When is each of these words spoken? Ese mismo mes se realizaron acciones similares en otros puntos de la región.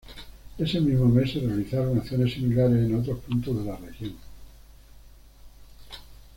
Ese 0.57 0.81
mismo 0.81 1.09
mes 1.09 1.31
se 1.31 1.41
realizaron 1.41 1.95
acciones 1.99 2.33
similares 2.33 2.89
en 2.89 2.95
otros 2.95 3.19
puntos 3.19 3.55
de 3.57 3.65
la 3.65 3.77
región. 3.77 4.15